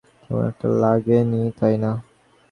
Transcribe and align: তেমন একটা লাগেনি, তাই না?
তেমন 0.21 0.43
একটা 0.49 0.67
লাগেনি, 0.81 1.41
তাই 1.59 1.75
না? 1.83 1.91